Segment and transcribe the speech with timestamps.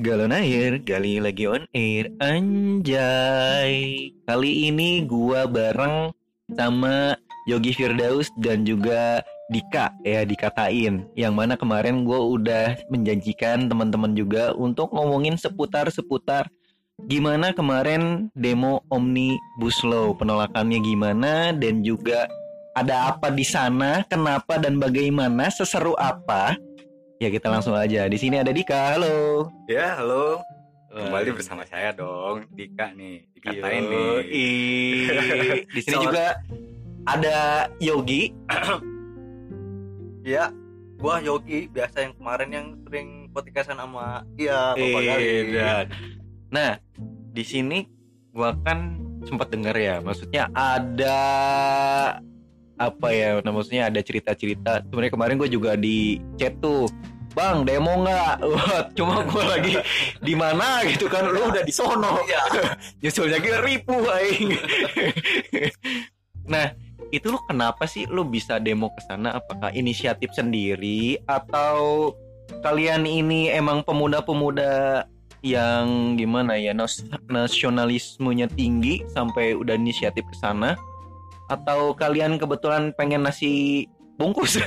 [0.00, 4.08] Galon air, gali lagi on air, anjay.
[4.24, 6.08] Kali ini gua bareng
[6.56, 7.12] sama
[7.44, 9.20] Yogi Firdaus dan juga
[9.52, 11.04] Dika ya dikatain.
[11.12, 16.48] Yang mana kemarin gua udah menjanjikan teman-teman juga untuk ngomongin seputar-seputar
[17.04, 22.24] gimana kemarin demo Omnibus Law, penolakannya gimana dan juga
[22.72, 26.56] ada apa di sana, kenapa dan bagaimana, seseru apa.
[27.20, 28.08] Ya kita langsung aja.
[28.08, 28.96] Di sini ada Dika.
[28.96, 29.52] Halo.
[29.68, 30.40] Ya, halo.
[30.88, 33.28] Kembali bersama saya dong, Dika nih.
[33.30, 34.08] Dikatain nih.
[34.24, 34.48] Yoi.
[35.76, 36.40] Di sini juga
[37.04, 37.38] ada
[37.78, 38.32] Yogi.
[40.20, 40.52] Ya,
[40.96, 45.32] gua Yogi biasa yang kemarin yang sering podcastan sama iya Bapak Gali.
[45.50, 45.88] dan-
[46.52, 46.70] Nah,
[47.32, 47.88] di sini
[48.28, 51.16] gua kan sempat dengar ya, maksudnya ada
[52.80, 54.80] apa ya, nah, maksudnya ada cerita-cerita.
[54.88, 56.88] Sebenarnya kemarin gue juga di chat tuh,
[57.36, 58.40] bang demo nggak?
[58.96, 59.72] Cuma gue lagi
[60.24, 62.24] di mana gitu kan, lu udah di sono.
[62.24, 62.42] Iya.
[63.04, 64.56] Nyusulnya kira ribu aing.
[66.52, 66.72] nah,
[67.12, 69.36] itu lu kenapa sih lu bisa demo ke sana?
[69.36, 72.16] Apakah inisiatif sendiri atau
[72.64, 75.04] kalian ini emang pemuda-pemuda
[75.44, 80.80] yang gimana ya nas- nasionalismenya tinggi sampai udah inisiatif ke sana?
[81.50, 83.82] Atau kalian kebetulan pengen nasi
[84.14, 84.62] bungkus?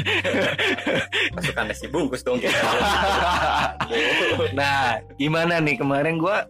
[1.40, 2.44] Pasukan nasi bungkus dong.
[4.60, 6.44] nah, gimana nih kemarin gua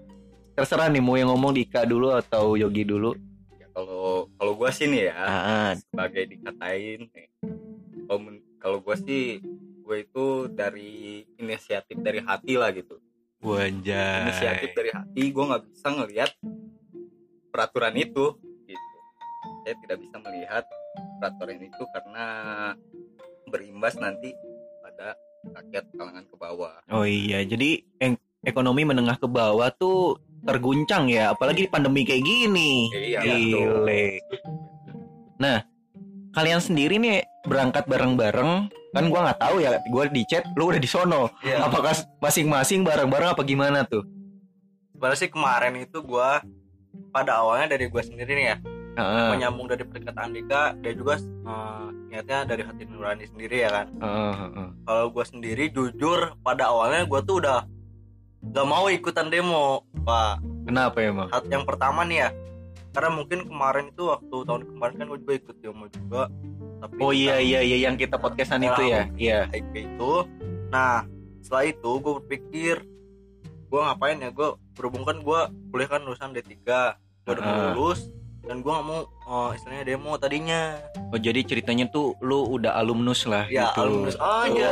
[0.57, 3.13] terserah nih mau yang ngomong Dika dulu atau Yogi dulu.
[3.61, 7.13] Ya, kalau kalau gua sih nih ya, Ah, sebagai dikatain.
[8.57, 9.37] Kalau gua sih
[9.83, 12.97] gue itu dari inisiatif dari hati lah gitu.
[13.43, 14.23] Wanjay.
[14.25, 16.31] Inisiatif dari hati, gue nggak bisa ngelihat
[17.51, 18.39] peraturan itu.
[19.63, 20.63] Saya tidak bisa melihat
[21.19, 22.25] peraturan itu karena
[23.47, 24.31] berimbas nanti
[24.83, 25.15] pada
[25.51, 26.75] rakyat kalangan ke bawah.
[26.91, 32.23] Oh iya, jadi ek- ekonomi menengah ke bawah tuh terguncang ya, apalagi di pandemi kayak
[32.23, 32.91] gini.
[32.91, 34.19] Iya, Gile.
[35.39, 35.63] Nah,
[36.35, 38.51] kalian sendiri nih berangkat bareng-bareng,
[38.95, 41.31] kan gua nggak tahu ya, gua di chat, lu udah di sono.
[41.43, 41.67] Iya.
[41.67, 44.03] Apakah masing-masing bareng-bareng apa gimana tuh?
[44.95, 46.39] Sebenarnya sih kemarin itu gua
[47.11, 48.57] pada awalnya dari gua sendiri nih ya,
[48.93, 53.87] Heeh, menyambung dari perkataan Dika dan juga eh, niatnya dari hati nurani sendiri ya kan.
[53.95, 54.67] heeh, heeh.
[54.83, 57.65] Kalau gua sendiri jujur pada awalnya gua tuh udah
[58.43, 60.43] gak mau ikutan demo, Pak.
[60.63, 61.27] Kenapa emang?
[61.27, 62.29] Saat yang pertama nih ya,
[62.91, 66.23] karena mungkin kemarin itu waktu tahun kemarin kan gue juga ikut demo juga.
[66.79, 69.07] Tapi Oh iya iya iya yang kita podcastan itu ya.
[69.15, 69.47] Iya.
[69.73, 70.27] Itu.
[70.67, 71.07] Nah,
[71.39, 72.75] setelah itu gue berpikir
[73.65, 75.39] gue ngapain ya gue berhubung kan gue
[75.71, 76.77] kuliah kan lulusan D3 gue
[77.25, 77.73] udah Ah.
[77.73, 78.11] lulus
[78.43, 80.75] dan gue nggak mau eh, istilahnya demo tadinya
[81.09, 83.79] Oh jadi ceritanya tuh lu udah alumnus lah ya gitu.
[83.81, 84.67] alumnus oh, Oh, iya.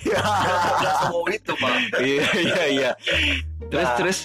[0.00, 2.90] Nggak semua itu pak Iya iya iya.
[3.68, 4.18] Terus Nah, terus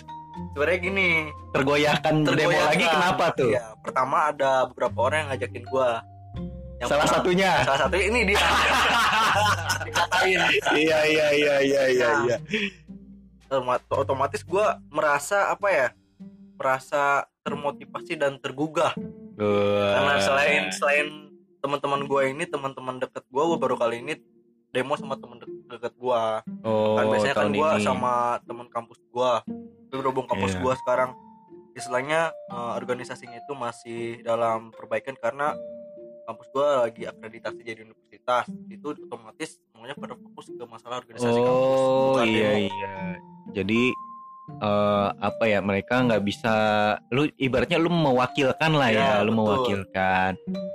[0.52, 1.08] sebenarnya gini
[1.52, 2.68] tergoyahkan demo tergoyahkan.
[2.70, 3.50] lagi kenapa tuh?
[3.50, 5.90] ya pertama ada beberapa orang yang ngajakin gue
[6.76, 7.52] yang Salah pertama- satunya.
[7.62, 8.40] salah satu ini dia
[9.86, 10.40] dikatain
[10.72, 12.38] Iya iya iya iya iya iya.
[13.48, 15.88] Otoma- otomatis gue merasa apa ya
[16.56, 17.04] merasa
[17.42, 18.96] termotivasi dan tergugah.
[19.36, 21.08] Karena selain selain
[21.60, 24.14] teman-teman gue ini teman-teman deket gue gue baru kali ini
[24.70, 26.22] demo sama teman de- deket gue
[26.62, 28.14] oh, kan biasanya kan gue sama
[28.44, 29.32] teman kampus gue
[29.88, 30.62] tapi berhubung kampus Iya.
[30.62, 31.12] gue sekarang.
[31.74, 35.58] Istilahnya eh, organisasinya itu masih dalam perbaikan karena
[36.24, 38.46] kampus gue lagi akreditasi jadi universitas.
[38.68, 41.80] Itu otomatis semuanya pada fokus ke masalah organisasi kampus.
[41.82, 42.60] Oh bukan iya demo.
[42.70, 42.94] iya.
[43.54, 43.82] Jadi
[44.48, 46.54] eh apa ya mereka nggak bisa
[47.10, 49.40] lu ibaratnya lu mewakilkan lah ya, Ya, lu betul.
[49.42, 50.32] mewakilkan.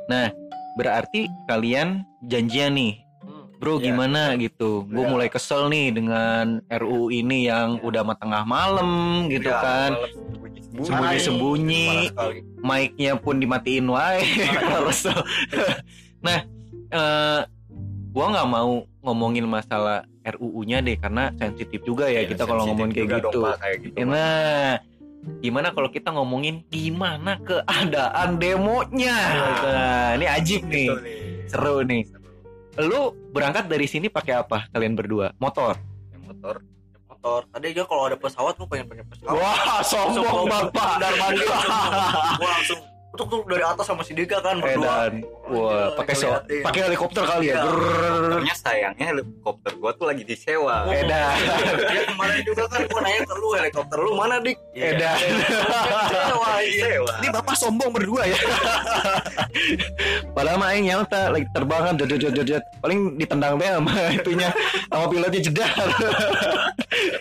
[0.07, 0.27] Nah,
[0.75, 3.85] berarti kalian janjian nih Hmm, Bro iya.
[3.87, 5.09] gimana gitu Gue Ya.
[5.09, 7.83] mulai kesel nih dengan RUU ini yang Ya.
[7.85, 8.91] udah mah tengah malam
[9.29, 9.91] gitu Ya, kan
[10.81, 12.11] sembunyi-sembunyi.
[12.61, 14.21] Mic-nya pun dimatiin wae
[14.89, 15.17] kesel.
[16.21, 16.39] Nah
[16.91, 17.41] eh
[18.11, 20.03] Gue nggak mau ngomongin masalah
[20.35, 23.57] RUU-nya deh Karena sensitif juga ya, Ya, kita kalau ngomongin kayak juga dong, gitu Pak,
[23.63, 23.97] kayak gitu.
[24.07, 24.73] Nah
[25.45, 29.19] Gimana kalau kita ngomongin gimana keadaan demonya
[29.61, 31.21] Nah ini ajib nih Gitu nih.
[31.51, 32.03] Seru nih.
[32.81, 33.01] Lu
[33.35, 35.35] berangkat dari sini pakai apa kalian berdua?
[35.37, 35.77] Motor.
[36.15, 36.55] Yang motor
[37.05, 40.49] motor tadi aja kalau ada pesawat gue pengen pengen pesawat Wah, sombong Sombong.
[40.73, 40.91] bapak.
[40.97, 42.81] Dar mandir gue langsung
[43.11, 45.11] tuk tuk dari atas sama si Dika kan berdua.
[45.11, 45.15] Edan.
[45.51, 47.59] Wah, pakai so, pakai helikopter kali ya.
[47.59, 47.63] Iya.
[48.39, 50.87] Ternyata sayangnya helikopter gua tuh lagi disewa.
[50.87, 51.35] Edan.
[51.91, 54.59] Ya kemarin juga kan gua nanya ke lu helikopter lu mana dik?
[54.79, 55.19] Edan.
[56.07, 57.03] Sewa iya.
[57.03, 58.39] Ini bapak sombong berdua ya.
[60.39, 62.63] Padahal mah aing nyata lagi terbang kan jod jod jod jod.
[62.79, 64.49] Paling ditendang deh sama itunya
[64.87, 65.73] sama pilotnya jedar.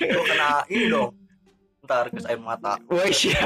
[0.06, 1.29] Gua kena ini dong.
[1.89, 2.77] Ntar gas air mata.
[2.86, 3.41] Wah iya.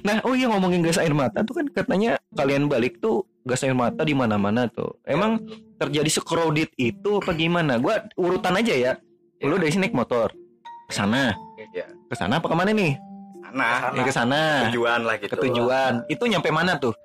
[0.00, 3.76] Nah, oh iya ngomongin gas air mata tuh kan katanya kalian balik tuh gas air
[3.76, 4.96] mata di mana-mana tuh.
[5.04, 5.44] Emang
[5.76, 7.76] terjadi secrowded itu apa gimana?
[7.76, 8.92] Gua urutan aja ya.
[9.44, 10.32] Lu dari sini naik motor
[10.88, 11.36] ke sana,
[11.76, 12.96] Ya, ke sana apa ke mana nih?
[13.44, 13.68] sana.
[13.92, 14.40] Ya ke sana.
[14.72, 15.28] Tujuan lah gitu.
[15.28, 15.92] Ke tujuan.
[16.08, 16.96] Itu nyampe mana tuh?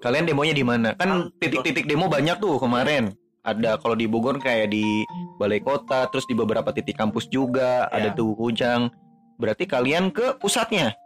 [0.00, 0.96] Kalian demonya di mana?
[0.96, 3.12] Kan titik-titik demo banyak tuh kemarin.
[3.44, 5.04] Ada kalau di Bogor kayak di
[5.36, 8.16] Balai Kota, terus di beberapa titik kampus juga, ada Ya.
[8.16, 8.88] tuh Kujang.
[9.36, 10.96] Berarti kalian ke pusatnya.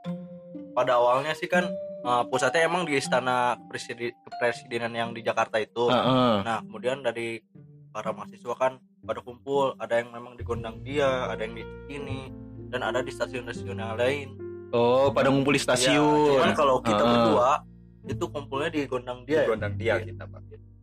[0.71, 1.67] Pada awalnya sih kan
[2.01, 5.87] eh, pusatnya emang di istana presiden kepresidenan yang di Jakarta itu.
[5.87, 6.35] Heeh.
[6.43, 7.43] Nah, kemudian dari
[7.91, 12.31] para mahasiswa kan pada kumpul, ada yang memang di Gondang Dia, ada yang di sini,
[12.69, 14.29] dan ada di stasiun-stasiun yang lain.
[14.71, 16.39] Oh, pada ngumpul di Ya, stasiun.
[16.39, 17.11] cuman kalau kita Heeh.
[17.11, 17.51] berdua
[18.07, 19.41] itu kumpulnya di Gondang Di Dia.
[19.43, 19.49] ya.
[19.49, 20.41] gondang dia kita pak.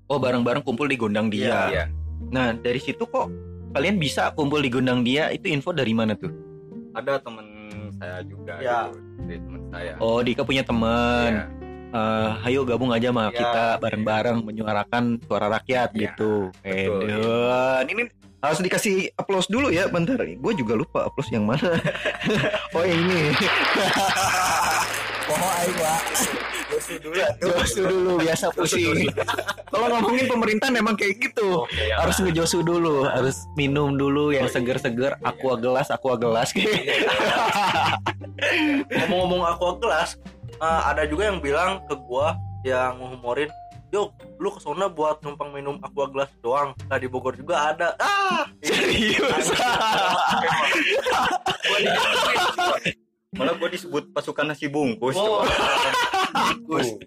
[0.08, 1.72] Oh, bareng-bareng kumpul di Gondang Dia.
[1.72, 1.84] Iya.
[2.28, 3.32] Nah, dari situ kok
[3.72, 5.32] kalian bisa kumpul di Gondang Dia?
[5.32, 6.32] Itu info dari mana tuh?
[6.98, 7.46] Ada temen
[8.02, 8.54] saya juga.
[8.58, 8.90] Ya.
[8.90, 9.00] Gitu,
[9.30, 9.94] dari temen saya.
[10.02, 11.30] Oh, Dika punya teman.
[11.30, 11.46] Iya.
[11.88, 16.52] Eh, ayo gabung aja sama Ya, kita bareng-bareng menyuarakan suara rakyat Ya, gitu.
[16.60, 17.84] betul, Edan.
[17.88, 18.04] Ini
[18.44, 20.20] harus dikasih applause dulu ya, bentar.
[20.20, 21.80] Gue juga lupa applause yang mana.
[22.76, 23.32] oh, yang ini.
[25.32, 26.02] Oh, ayo, Pak.
[26.78, 27.30] Dulu ya.
[27.42, 29.10] Josu dulu biasa pusing.
[29.68, 31.66] Kalau ngomongin pemerintah memang kayak gitu.
[31.66, 32.00] Oke, ya.
[32.00, 37.10] harus ngejosu dulu, harus minum dulu yang seger-seger, aqua gelas, aqua gelas kayak.
[38.88, 40.18] Ngomong-ngomong aqua kelas,
[40.62, 43.50] eh, ada juga yang bilang ke gua yang ngumorin,
[43.92, 47.98] "Yo, lu ke sana buat numpang minum aqua gelas doang." Nah, di Bogor juga ada.
[48.00, 49.52] Ah, Serius.
[53.38, 55.16] Malah gue disebut pasukan nasi bungkus.
[55.16, 55.46] Oh.
[56.34, 56.98] Bungkus.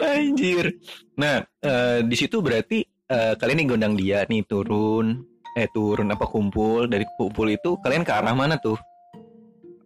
[0.00, 0.80] Anjir.
[1.14, 6.24] Nah, eh, di situ berarti eh, kalian nih gondang dia nih turun, eh turun apa
[6.24, 8.80] kumpul dari kumpul itu kalian ke arah mana tuh?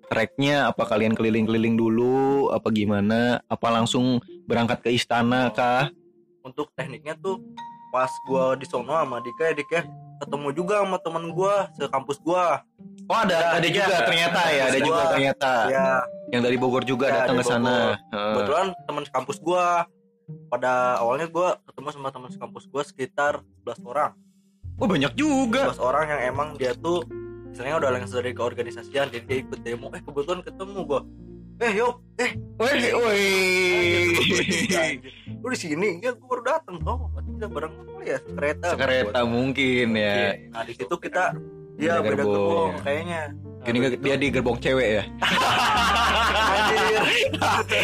[0.07, 3.41] Treknya apa kalian keliling-keliling dulu apa gimana?
[3.49, 5.89] Apa langsung berangkat ke istana kah?
[6.45, 7.41] Untuk tekniknya tuh
[7.89, 9.81] pas gua di sono sama Dika ya Dika
[10.23, 12.63] ketemu juga sama temen gua sekampus gua.
[13.05, 14.07] Oh ada ada Iya, juga iya.
[14.07, 15.51] ternyata ya, ada Gua- juga ternyata.
[15.67, 15.87] Ya,
[16.31, 17.99] Yang dari Bogor juga Ya, datang ke sana.
[18.09, 19.85] Kebetulan teman sekampus gua
[20.49, 24.13] pada awalnya gua ketemu sama teman sekampus gua sekitar 11 orang.
[24.79, 25.69] Oh banyak juga.
[25.69, 27.05] 11 orang yang emang dia tuh
[27.47, 31.01] misalnya udah langsung dari keorganisasian jadi dia ikut demo eh kebetulan ketemu gua
[31.63, 33.23] eh yuk eh Woi, woi.
[35.39, 36.99] lu di sini ya gua baru datang oh
[37.33, 40.35] kita bareng ya kereta Kereta mungkin ya.
[40.49, 41.35] nah di situ kita
[41.75, 42.71] dia Beda gerbong.
[42.83, 45.05] kayaknya Nah, Gini habis itu- dia di gerbong cewek ya.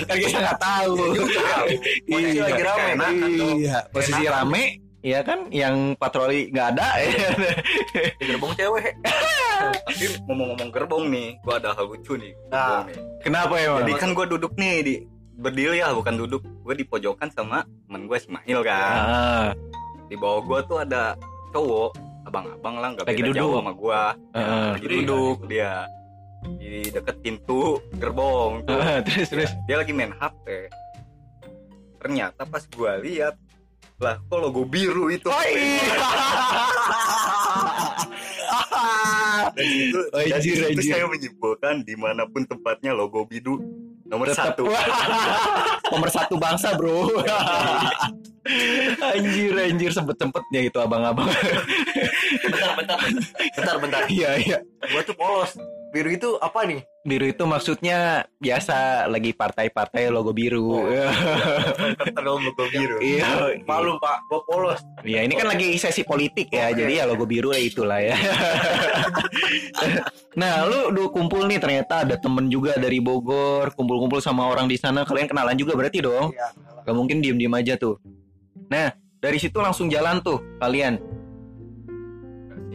[0.04, 0.94] Kan kita nggak tahu.
[2.04, 2.42] Posisi Iya.
[2.42, 3.10] lagi rame Enak,
[3.54, 4.62] Iya, posisi rame.
[4.98, 6.86] Iya kan, yang patroli nggak ada.
[8.18, 8.98] di gerbong cewek
[9.86, 12.34] Tapi ngomong-ngomong gerbong nih, gue ada hal lucu nih.
[12.50, 12.82] Nah.
[12.82, 12.98] nih.
[13.22, 13.86] Kenapa emang?
[13.86, 14.94] Jadi kan gue duduk nih di
[15.38, 16.42] berdiri ya, bukan duduk.
[16.62, 18.98] Gue di pojokan sama temen gue Ismail kan.
[19.00, 19.48] Ah,
[20.06, 21.14] Di bawah gue tuh ada
[21.48, 21.90] cowok,
[22.24, 23.38] abang-abang lah, nggak Lagi beda duduk.
[23.38, 24.00] jauh sama gue.
[24.34, 25.72] ah, lagi duduk dia
[26.54, 27.62] di deket pintu
[27.94, 28.78] gerbong tuh.
[28.78, 29.50] ah, terus terus.
[29.66, 30.70] Dia lagi main HP.
[31.98, 33.34] Ternyata pas gue lihat
[33.98, 35.90] lah kok logo biru itu Oh iya.
[39.58, 40.40] dan itu Oh, dan
[40.70, 43.58] itu saya menyimpulkan di mana pun tempatnya logo biru
[44.06, 44.54] nomor Tetap.
[44.54, 44.70] satu
[45.88, 47.08] Nomor satu bangsa bro.
[49.12, 51.28] anjir anjir sempet sempetnya itu abang-abang.
[52.40, 52.96] bentar bentar
[53.52, 54.58] bentar bentar Iya iya.
[54.84, 55.52] gua tuh polos
[55.88, 60.76] biru itu apa nih Biru itu maksudnya biasa lagi partai-partai logo biru.
[60.76, 60.84] Oh.
[62.16, 63.56] terlalu logo biru Iya.
[63.64, 67.56] malu pak gua polos Ya ini kan lagi sesi politik ya, jadi ya logo biru
[67.56, 68.12] ya itulah ya.
[70.40, 74.76] nah, lu udah kumpul nih ternyata ada temen juga dari Bogor, kumpul-kumpul sama orang di
[74.76, 76.36] sana, kalian kenalan juga berarti dong?
[76.36, 76.52] Iya.
[76.84, 77.96] Gak mungkin diem-diem aja tuh.
[78.68, 81.00] Nah, dari situ langsung jalan tuh kalian.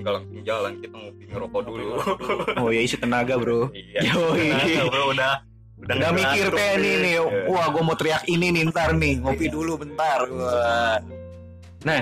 [0.04, 1.86] Nggak langsung jalan kita ngopi ngerokok dulu
[2.62, 3.72] Oh ya isi tenaga bro.
[3.72, 4.04] iya.
[4.12, 5.34] Nah, bro udah
[5.84, 7.24] Udah nggak mikir ngantuk kayak nih nih, Iya.
[7.52, 10.20] wah gue mau teriak ini nih ntar nih, ngopi dulu bentar.
[10.32, 10.96] Wah.
[11.84, 12.02] Nah,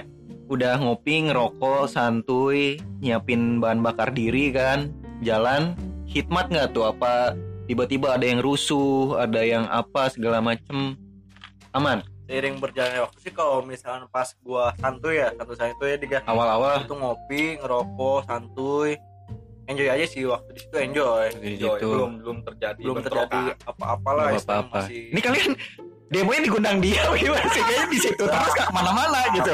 [0.54, 4.94] udah ngopi, ngerokok, santuy, nyiapin bahan bakar diri kan,
[5.26, 5.74] jalan,
[6.06, 7.34] hikmat nggak tuh apa
[7.66, 10.94] tiba-tiba ada yang rusuh, ada yang apa segala macem.
[11.72, 16.20] aman seiring berjalannya waktu sih kalau misalnya pas gua santuy ya santuy santuy ya diga.
[16.24, 16.80] Awal-awal.
[16.82, 18.96] Itu ngopi ngerokok santuy.
[19.68, 21.26] Enjoy aja sih waktu di situ enjoy.
[21.34, 21.88] Di Joy, situ.
[21.88, 23.28] Belum belum terjadi belum bentrokan.
[23.28, 24.80] terjadi apa-apalah Belum istilahnya apa-apa.
[24.82, 25.52] masih ini kalian
[26.08, 27.62] demonya digundang dia gimana sih?
[27.62, 29.54] Kayaknya di situ terus gak ke mana-mana gitu.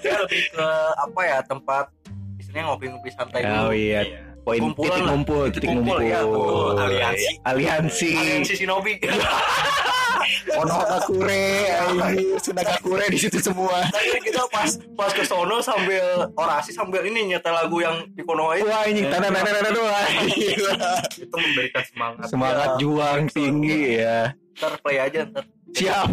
[0.00, 1.84] Lebih ke apa ya tempat
[2.38, 3.74] istilahnya ngopi-ngopi santai oh dulu.
[3.74, 4.00] iya.
[4.04, 4.18] Iya.
[4.40, 5.08] poin Kumpulan titik lah.
[5.12, 6.08] ngumpul Titik titik kumpul, ngumpul.
[6.08, 6.72] ya, betul.
[6.80, 7.26] Aliansi.
[7.44, 8.10] aliansi.
[8.16, 8.92] Aliansi Shinobi
[10.56, 11.46] ono kakure
[12.40, 13.84] sudah kakure di situ semua.
[13.92, 18.56] Tadi kita pas pas ke sono sambil orasi sambil ini nyetel lagu yang di Konoha
[18.56, 19.04] itu wah ini.
[19.10, 22.26] Tanda tanda tanda doa itu memberikan semangat.
[22.30, 22.76] Semangat Ya.
[22.80, 24.18] juang tinggi ya.
[24.58, 25.44] Ntar play aja ntar.
[25.68, 26.08] Siap.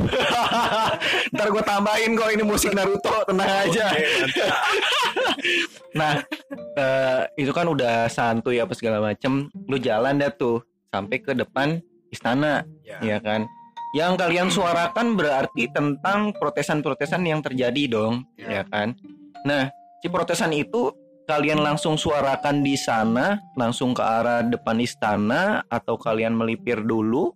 [1.33, 3.87] Ntar gue tambahin kok ini musik Naruto tenang aja.
[5.95, 6.19] Nah
[6.75, 9.47] eh, itu kan udah santuy apa segala macem.
[9.71, 10.59] Lu jalan dah tuh
[10.91, 11.79] sampai ke depan
[12.11, 12.99] istana ya.
[13.03, 13.47] ya kan
[13.95, 18.59] yang kalian suarakan berarti tentang protesan-protesan yang terjadi dong Ya.
[18.59, 18.91] ya kan?
[19.47, 19.71] Nah
[20.03, 20.91] si protesan itu
[21.23, 27.31] kalian langsung suarakan di sana langsung ke arah depan istana atau kalian melipir dulu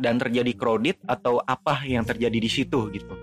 [0.00, 3.14] dan terjadi kredit atau apa yang terjadi di situ gitu?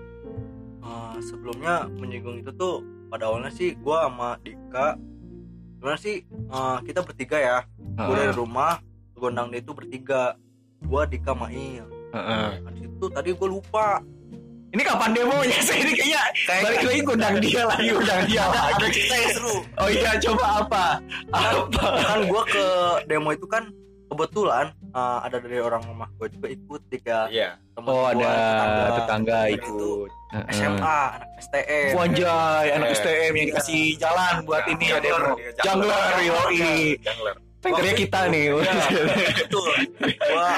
[0.78, 4.94] Eh, sebelumnya menyinggung itu tuh pada awalnya sih gua sama Dika
[5.74, 7.58] sebenarnya sih eh, kita bertiga ya.
[7.98, 8.78] Gua dari rumah
[9.18, 10.38] gondang dia itu bertiga.
[10.86, 12.46] Gua Dika Mail Heeh.
[12.60, 13.86] nah, di situ tadi gua lupa
[14.68, 16.22] ini kapan demonya sih ini kayaknya
[16.64, 20.10] balik lagi undang dia lagi undang dia ada, lagi ada cerita yang seru oh iya
[20.18, 20.84] coba apa
[21.30, 22.66] apa kan gua ke
[23.04, 23.68] demo itu kan
[24.08, 27.56] kebetulan eh, ada dari orang rumah gua juga ikut tiga Iya.
[27.72, 29.92] teman oh gua, ada tetangga Dan ikut itu.
[30.48, 30.80] SMA
[31.12, 32.96] anak STM Wanjay, anak Eh.
[32.96, 35.36] STM yang dikasih jalan buat ini ya demo.
[35.60, 36.96] Jungler, yoi.
[36.96, 37.36] Jungler.
[37.62, 38.44] Tankernya kita nih.
[38.52, 38.74] Iya,
[39.38, 39.70] betul
[40.02, 40.50] gua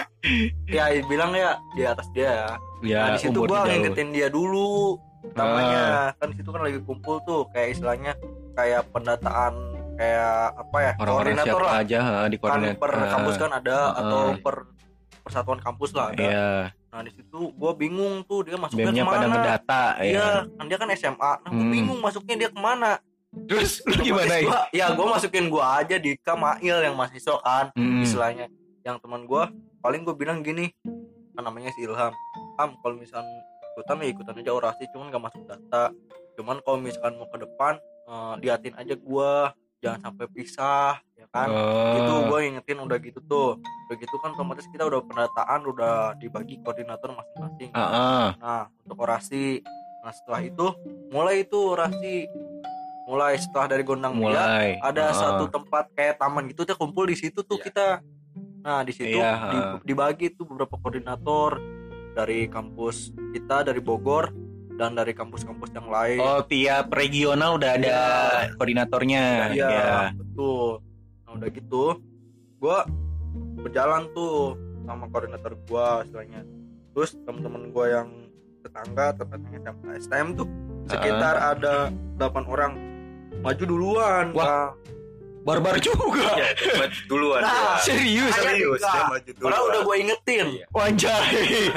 [0.66, 2.48] ya bilang ya di atas dia
[2.80, 4.96] ya, nah di situ gua ngingetin dia dulu
[5.32, 8.12] namanya kan di situ kan lagi kumpul tuh kayak istilahnya
[8.52, 9.52] kayak pendataan
[9.94, 12.76] kayak apa ya Orang-orang koordinator siapa lah aja ha, di kan koordinat.
[12.76, 13.90] per Ha, kampus kan ada Ah.
[13.94, 14.56] atau per
[15.22, 16.50] persatuan kampus lah ada Iya,
[16.90, 20.04] nah di situ gua bingung tuh dia masuknya BEM-nya pada ke mana ngedata ya.
[20.04, 21.32] Iya, kan dia kan SMA.
[21.34, 21.72] Nah, gua Hmm.
[21.72, 22.90] bingung masuknya dia ke mana.
[23.44, 24.58] Terus lu gimana ya?
[24.70, 28.02] Ya, gua masukin gua aja di Kamail yang mahasiswa kan, Hmm.
[28.02, 28.46] istilahnya.
[28.84, 29.50] Yang teman gua
[29.80, 30.72] paling gua bilang gini,
[31.34, 32.14] kan namanya si Ilham.
[32.56, 33.42] Ham, kalau misalnya
[33.74, 35.90] ikutan ya ikutan aja orasi, cuman gak masuk data.
[36.38, 37.74] Cuman kalau misalkan mau ke depan,
[38.06, 39.50] eh, liatin aja gua,
[39.82, 41.50] jangan sampai pisah, ya kan.
[41.50, 41.98] Oh.
[41.98, 43.58] Itu gua ingetin udah gitu tuh.
[43.60, 47.70] Udah gitu kan otomatis kita udah pendataan, udah dibagi koordinator masing-masing.
[47.74, 48.28] Ah, ah.
[48.40, 49.60] Nah, untuk orasi.
[50.00, 50.66] Nah, setelah itu
[51.10, 52.28] mulai itu orasi.
[53.04, 54.68] Mulai setelah dari gondang mulia mulai.
[54.80, 55.14] ada Ah.
[55.14, 57.64] satu tempat kayak taman gitu kita kumpul di situ tuh Iya.
[57.64, 57.86] kita.
[58.60, 59.76] Nah, di situ Iya, di- ha.
[59.78, 61.60] dibagi tuh beberapa koordinator
[62.12, 64.32] dari kampus kita dari Bogor
[64.74, 66.18] dan dari kampus-kampus yang lain.
[66.18, 67.98] Oh, tiap regional udah ada
[68.56, 69.52] koordinatornya.
[69.52, 69.94] Iya, ya.
[70.14, 70.80] betul.
[71.22, 71.84] Nah, udah gitu,
[72.56, 72.88] gua
[73.58, 76.40] berjalan tuh sama koordinator gua istilahnya.
[76.90, 78.08] Terus teman-teman gua yang
[78.60, 80.48] tetangga, tetangga SMA STM tuh
[80.86, 82.72] sekitar ada 8 orang
[83.42, 84.26] maju duluan.
[84.36, 84.44] Wah.
[84.44, 84.68] Nah,
[85.44, 86.40] Barbar juga.
[86.40, 87.40] Iya, maju duluan.
[87.44, 87.84] Nah, dia.
[87.84, 88.32] Serius.
[88.32, 89.44] Serius dia maju duluan.
[89.52, 90.46] Padahal udah gua ingetin.
[90.56, 90.66] Iya.
[90.72, 91.32] Wanjay.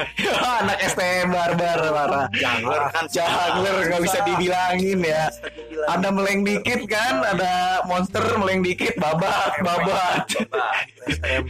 [0.63, 2.25] Anak STM barbar parah.
[2.31, 5.27] Jungler kan Jungler nggak bisa dibilangin ya.
[5.27, 5.89] Bisa dibilang.
[5.91, 7.51] Ada meleng dikit kan, ada
[7.91, 10.23] monster meleng dikit, babat, babat.
[11.11, 11.43] STM.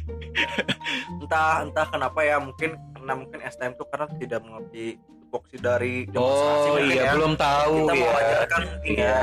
[1.22, 4.98] entah entah kenapa ya mungkin karena mungkin STM tuh karena tidak mengerti
[5.28, 7.12] tupoksi dari demonstrasi Oh iya, ya.
[7.14, 8.02] belum tahu kita ya.
[8.02, 9.22] mewajarkan mungkin ya.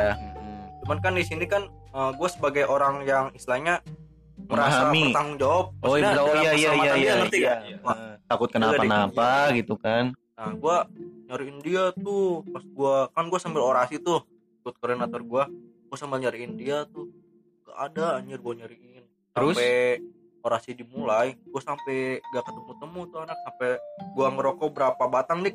[0.84, 0.86] Iya.
[0.86, 1.62] cuman kan di sini kan
[2.12, 3.80] gue sebagai orang yang istilahnya
[4.36, 5.02] merasa Memahami.
[5.08, 7.54] bertanggung jawab Oh iya, oh, dalam iya, iya, iya, iya, ngerti iya.
[7.64, 7.76] Iya.
[7.80, 10.12] Wah, Eh, Takut kenapa-napa gitu kan.
[10.34, 10.76] nah gue
[11.24, 14.20] nyariin dia tuh pas gue kan gue sambil orasi tuh
[14.60, 15.42] ikut koordinator gue
[15.86, 17.08] gue sambil nyariin dia tuh
[17.64, 19.54] gak ada anjir gue nyariin Terus?
[19.54, 20.02] sampai
[20.42, 23.70] orasi dimulai gue sampai gak ketemu temu tuh anak sampai
[24.10, 25.54] gue ngerokok berapa batang nih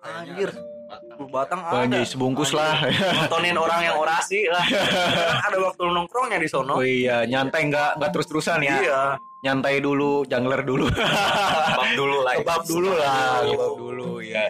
[0.00, 0.54] anjir
[0.90, 2.82] 10 batang ada Wanjay sebungkus lah.
[3.14, 7.96] nontonin orang yang orasi lah Kan ada waktu nongkrongnya di sono Oh iya, nyantai nggak
[7.96, 8.76] nggak terus-terusan ya.
[8.76, 9.00] iya
[9.40, 10.84] Nyantai dulu, jungler dulu.
[10.84, 12.36] Bab dulu lah.
[12.36, 14.44] Kebab dulu lah, kebab dulu ya.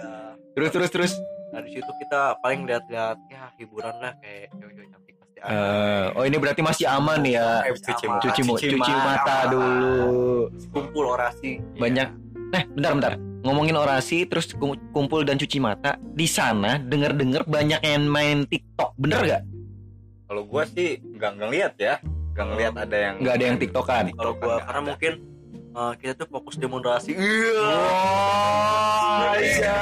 [0.50, 1.12] Terus terus terus.
[1.50, 6.06] nah di situ kita paling lihat-lihat ya hiburan lah kayak cewek-cewek cantik pasti ada Eh,
[6.12, 7.62] oh ini berarti masih aman ya.
[7.64, 8.06] Eh, cuci.
[8.06, 9.02] Cuci Cuci cuci mata.
[9.04, 10.50] mata dulu.
[10.70, 12.08] kumpul orasi Banyak.
[12.50, 13.12] Eh, bentar bentar.
[13.40, 15.94] Ngomongin orasi terus kum- kumpul dan cuci mata.
[15.96, 18.92] Di sana denger-denger banyak yang main TikTok.
[18.96, 19.42] Bener gak?
[20.24, 21.98] Kalau gua sih nggak ngeliat ya,
[22.32, 24.04] nggak ngeliat ada yang Nggak ada yang TikTokan.
[24.12, 24.88] kalau gua nggak karena ada.
[24.88, 25.12] mungkin
[25.70, 27.70] eh, kita tuh fokus demonstrasi iya
[29.10, 29.78] Wah, Iya.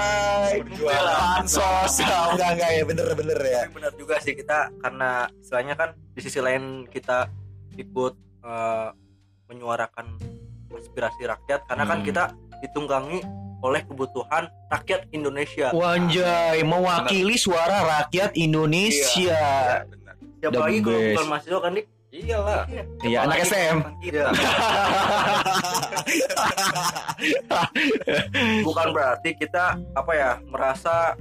[0.59, 1.17] Berjualan.
[1.39, 1.93] Bansos.
[2.01, 3.61] Enggak enggak ya bener-bener ya.
[3.63, 7.29] Tapi benar juga sih kita karena istilahnya kan di sisi lain kita
[7.75, 8.89] ikut eh,
[9.47, 10.07] menyuarakan
[10.71, 12.07] aspirasi rakyat karena kan Hmm.
[12.07, 12.23] kita
[12.65, 13.21] ditunggangi
[13.59, 15.75] oleh kebutuhan rakyat Indonesia.
[15.75, 19.35] Wanjay, mewakili suara rakyat Indonesia.
[19.35, 20.15] Ya, benar.
[20.39, 21.87] Siapa the lagi kalau bukan mahasiswa kan dik?
[22.09, 22.65] Iyalah.
[23.05, 23.77] Iya, anak SM.
[24.01, 24.33] Kita.
[28.65, 31.13] bukan berarti kita apa ya merasa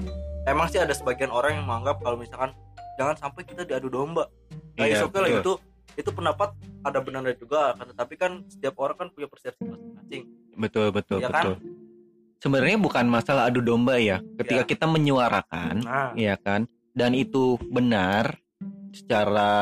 [0.48, 2.56] emang sih ada sebagian orang yang menganggap kalau misalkan
[2.96, 4.32] jangan sampai kita diadu domba.
[4.80, 5.28] Nah, Iya, lah betul.
[5.44, 5.54] itu
[5.98, 6.54] itu pendapat
[6.86, 10.24] ada benarnya juga kan tetapi kan setiap orang kan punya persepsi masing-masing.
[10.58, 11.44] Betul, betul, Iya kan?
[11.46, 11.56] betul.
[12.38, 14.22] Sebenarnya bukan masalah adu domba ya.
[14.38, 14.70] Ketika Iya.
[14.70, 18.38] kita menyuarakan, Nah, ya kan, dan itu benar
[18.92, 19.54] secara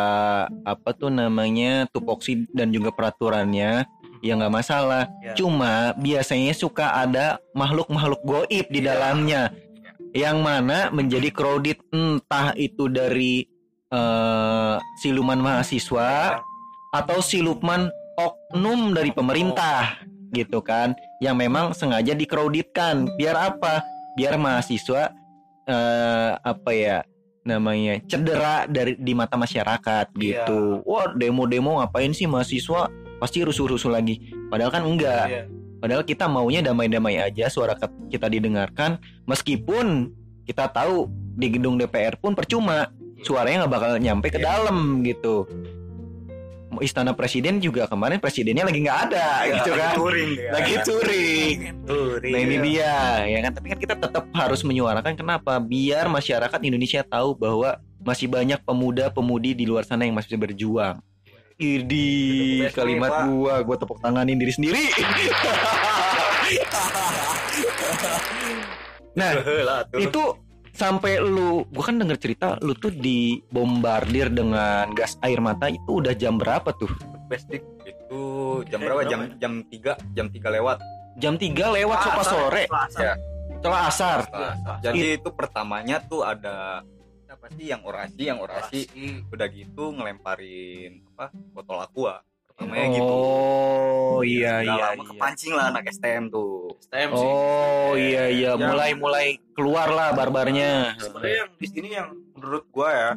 [0.64, 3.84] apa tuh namanya tupoksi dan juga peraturannya
[4.20, 5.12] ya nggak masalah.
[5.20, 5.36] Iya.
[5.36, 8.88] Cuma biasanya suka ada makhluk-makhluk goib di Iya.
[8.92, 9.42] dalamnya
[10.16, 13.44] yang mana menjadi kredit entah itu dari
[13.86, 16.42] eh, siluman mahasiswa
[16.92, 17.88] atau siluman
[18.18, 20.04] oknum dari pemerintah
[20.36, 20.92] gitu kan
[21.24, 23.80] yang memang sengaja dikreditkan biar apa?
[24.20, 25.16] Biar mahasiswa
[25.66, 27.02] eh, apa ya
[27.46, 30.82] namanya cedera dari di mata masyarakat gitu.
[30.84, 32.90] Wah demo-demo ngapain sih mahasiswa?
[33.22, 34.20] Pasti rusuh-rusuh lagi.
[34.52, 35.26] Padahal kan enggak.
[35.30, 35.44] Iya.
[35.80, 37.78] Padahal kita maunya damai-damai aja suara
[38.10, 38.98] kita didengarkan.
[39.30, 40.10] Meskipun
[40.50, 41.06] kita tahu
[41.38, 42.90] di gedung DPR pun percuma.
[43.22, 44.46] Suaranya nggak bakal nyampe ke Iya.
[44.50, 45.46] dalam gitu.
[46.82, 49.96] Istana Presiden juga kemarin presidennya lagi nggak ada gitu Lagi kan.
[49.96, 50.52] touring dia.
[50.52, 51.58] Lagi touring.
[51.86, 52.34] touring.
[52.34, 52.96] Nah ini dia
[53.28, 53.52] ya kan.
[53.56, 55.60] Tapi kan kita tetap harus menyuarakan kenapa?
[55.60, 61.02] Biar masyarakat Indonesia tahu bahwa masih banyak pemuda-pemudi di luar sana yang masih berjuang.
[61.56, 64.92] Idi kalimat gua, gua tepuk tanganin diri sendiri.
[69.20, 69.32] nah,
[69.96, 70.24] itu
[70.76, 76.12] sampai lu gua kan denger cerita lu tuh dibombardir dengan gas air mata itu udah
[76.12, 76.92] jam berapa tuh?
[77.26, 77.64] Best dik.
[77.86, 78.22] itu
[78.68, 79.02] jam Eh, berapa?
[79.06, 80.78] Jam jam 3, jam 3 lewat.
[81.16, 83.00] Jam 3 lewat sopa sore Selasa.
[83.00, 83.14] Ya.
[83.56, 84.20] setelah asar.
[84.26, 84.72] Selasa.
[84.84, 86.86] Jadi itu pertamanya tuh ada
[87.26, 89.26] apa sih yang orasi, yang orasi Orasi.
[89.28, 91.34] udah gitu ngelemparin apa?
[91.52, 92.22] botol aqua.
[92.56, 93.16] Pertamanya gitu.
[94.16, 94.86] Oh iya Nggak iya.
[94.88, 95.10] lama iya.
[95.12, 96.72] kepancing lah anak STM tuh.
[96.82, 97.28] STM sih.
[97.28, 100.96] Oh iya iya Yang- mulai mulai keluar lah barbarnya.
[100.96, 103.12] Sebenarnya yang di sini yang menurut gua ya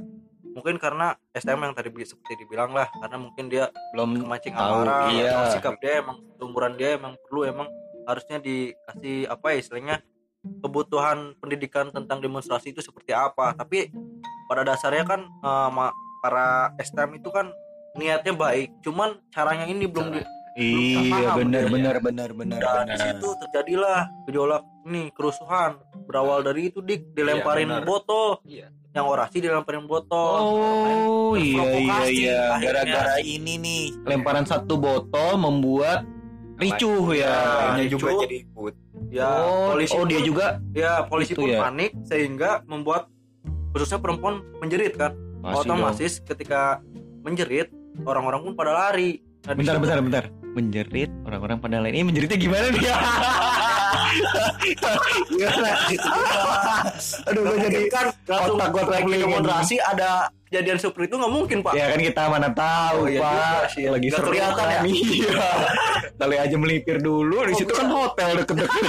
[0.49, 5.07] mungkin karena STM yang tadi seperti dibilang lah karena mungkin dia Belum kemancing Tahu, amarah
[5.15, 5.55] iya.
[5.55, 7.71] sikap dia emang umuran dia emang perlu emang
[8.11, 9.97] harusnya dikasih apa ya istilahnya
[10.59, 13.93] kebutuhan pendidikan tentang demonstrasi itu seperti apa tapi
[14.51, 15.31] pada dasarnya kan
[15.71, 17.55] ma- para STM itu kan
[17.99, 20.21] niatnya baik cuman caranya ini belum di,
[20.57, 21.71] Iya benar dia.
[21.71, 23.07] benar benar benar dan di benar.
[23.15, 27.85] situ terjadilah gejolak ini kerusuhan berawal dari itu dik dilemparin benar.
[27.85, 28.67] botol Iya.
[28.91, 32.83] yang orasi dilemparin botol Oh iya iya iya akhirnya.
[32.83, 36.03] gara-gara ini nih lemparan satu botol membuat
[36.57, 37.39] ricuh ya.
[37.77, 37.99] Dia ricuh.
[38.03, 38.75] juga jadi ikut.
[39.09, 41.61] ya oh, polisi oh dia pun- juga ya polisi Itu pun ya.
[41.63, 43.07] panik sehingga membuat
[43.71, 45.79] khususnya perempuan menjerit kan Masih dong.
[45.79, 46.83] otomatis ketika
[47.23, 47.71] menjerit
[48.03, 50.25] orang-orang pun pada lari Nah, di Bentar situ- bentar bentar.
[50.51, 51.95] Menjerit orang-orang pada lain.
[51.95, 52.83] Ini menjeritnya gimana nih?
[55.31, 55.71] gimana?
[57.25, 61.73] Aduh gue jadi kan langsung lagi traveling demonstrasi ada kejadian seperti itu nggak mungkin pak
[61.73, 63.31] Ya kan kita mana tahu, Oh, iya Pak.
[63.31, 63.91] juga sih, ya.
[63.93, 64.69] Lagi seru kelihatan kan.
[64.69, 64.81] ya?
[64.85, 65.49] Iya.
[66.19, 68.83] Kali aja melipir dulu, di Oh, situ kan hotel deket-deket.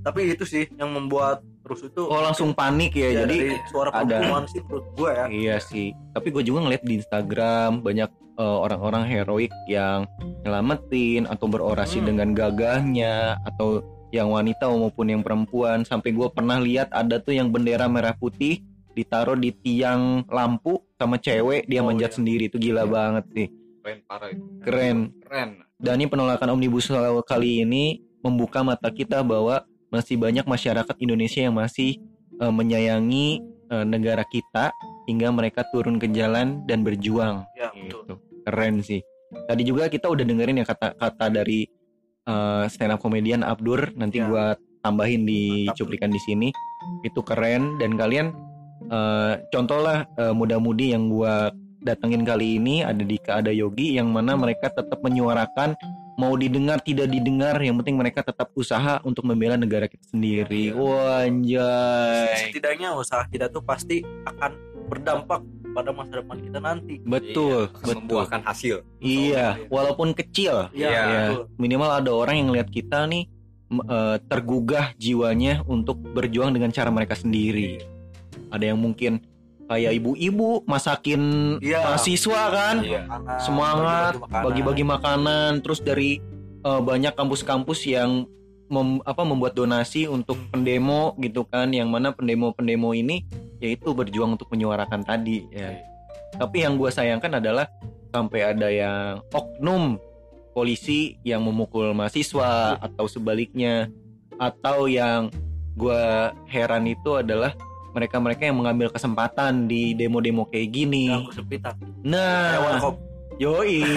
[0.00, 3.08] tapi itu sih yang membuat rusuh itu oh, langsung panik ya.
[3.08, 5.86] ya, Jadi suara ada- perempuan sih menurut gua ya Iya sih.
[6.12, 10.04] Tapi gue juga ngeliat di Instagram banyak eh, orang-orang heroik yang
[10.44, 12.06] nyelamatin atau berorasi Hmm.
[12.06, 15.82] dengan gagahnya atau yang wanita maupun yang perempuan.
[15.82, 18.60] Sampai gue pernah lihat ada tuh yang bendera merah putih
[18.92, 22.16] ditaruh di tiang lampu sama cewek dia Oh, manjat iya.
[22.16, 22.90] sendiri itu gila Iya.
[22.90, 23.48] banget sih.
[23.80, 24.42] Keren parah itu.
[24.60, 24.98] Keren.
[25.20, 25.48] Keren.
[25.74, 27.84] Dan ini penolakan omnibus law kali ini
[28.18, 32.02] membuka mata kita bahwa masih banyak masyarakat Indonesia yang masih
[32.42, 33.38] eh, menyayangi
[33.70, 34.74] eh, negara kita
[35.06, 37.46] hingga mereka turun ke jalan dan berjuang.
[37.54, 38.14] ya betul Gitu.
[38.44, 39.00] Keren sih.
[39.48, 41.64] Tadi juga kita udah dengerin ya kata-kata dari
[42.26, 43.94] eh, stand up komedian Abdur.
[43.94, 44.26] Nanti Ya.
[44.26, 44.44] gua
[44.82, 45.76] tambahin di Mantap.
[45.80, 46.48] cuplikan di sini.
[47.00, 48.34] Itu keren dan kalian
[48.84, 51.48] eh, contohlah eh, muda-mudi yang gua
[51.80, 55.76] datengin kali ini ada Dika ada Yogi yang mana mereka tetap menyuarakan
[56.14, 60.70] mau didengar tidak didengar yang penting mereka tetap usaha untuk membela negara kita sendiri.
[60.70, 60.78] Iya.
[60.78, 62.50] Wanjay.
[62.50, 64.52] setidaknya usaha kita tuh pasti akan
[64.86, 65.42] berdampak
[65.74, 70.86] pada masa depan kita nanti betul Iya, akan betul membuahkan hasil iya walaupun kecil Iya,
[70.88, 71.02] Iya.
[71.34, 71.42] betul.
[71.58, 73.26] minimal ada orang yang ngeliat kita nih
[73.74, 77.82] eh, tergugah jiwanya untuk berjuang dengan cara mereka sendiri
[78.54, 79.18] ada yang mungkin
[79.64, 81.22] kayak ibu-ibu masakin
[81.58, 81.80] Iya.
[81.84, 82.76] mahasiswa kan?
[82.80, 83.00] Iya.
[83.06, 84.42] Makanan, semangat makanan.
[84.44, 85.50] bagi-bagi makanan.
[85.60, 86.10] Terus dari
[86.60, 88.24] eh, banyak kampus-kampus yang
[88.66, 91.68] mem- apa membuat donasi untuk pendemo gitu kan.
[91.68, 93.24] Yang mana pendemo-pendemo ini
[93.60, 95.76] yaitu berjuang untuk menyuarakan tadi ya.
[96.34, 97.70] Tapi yang gue sayangkan adalah
[98.10, 99.96] sampai ada yang oknum
[100.50, 103.88] polisi yang memukul mahasiswa atau sebaliknya.
[104.34, 105.30] Atau yang
[105.74, 106.02] gue
[106.48, 107.54] heran itu adalah
[107.94, 112.58] mereka-mereka yang mengambil kesempatan di demo-demo kayak gini yang kesempitan nah
[113.34, 113.82] Yoi.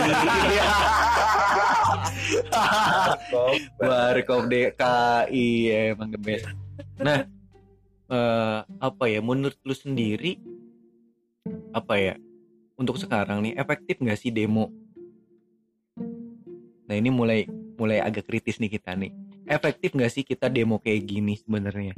[3.77, 5.47] Warkop DKI
[5.93, 6.49] emang the best.
[6.97, 7.29] Nah,
[8.09, 10.41] eh, apa ya menurut lu sendiri
[11.69, 12.13] apa ya
[12.81, 14.73] untuk sekarang nih efektif nggak sih demo?
[16.89, 17.45] Nah ini mulai
[17.77, 19.13] mulai agak kritis nih kita nih.
[19.45, 21.93] Efektif nggak sih kita demo kayak gini sebenarnya?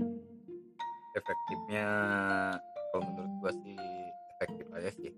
[1.69, 2.58] Efektifnya
[2.89, 3.77] kalau menurut gua sih
[4.34, 5.12] efektif aja sih